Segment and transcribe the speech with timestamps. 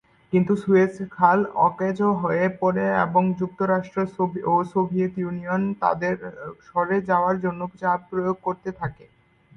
[0.33, 3.97] কিন্তু সুয়েজ খাল অকেজো হয়ে পড়ে এবং যুক্তরাষ্ট্র
[4.45, 6.15] ও সোভিয়েত ইউনিয়ন তাদের
[6.67, 9.05] সরে যাওয়ার জন্য চাপ প্রয়োগ করতে থাকে।